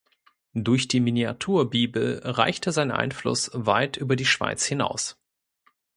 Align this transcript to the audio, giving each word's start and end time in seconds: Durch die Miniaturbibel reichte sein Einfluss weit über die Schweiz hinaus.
Durch 0.55 0.87
die 0.87 0.99
Miniaturbibel 0.99 2.21
reichte 2.23 2.71
sein 2.71 2.89
Einfluss 2.89 3.51
weit 3.53 3.97
über 3.97 4.15
die 4.15 4.25
Schweiz 4.25 4.65
hinaus. 4.65 5.15